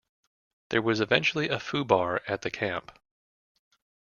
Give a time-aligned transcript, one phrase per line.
[0.71, 2.91] There was eventually a Foo Bar at the camp.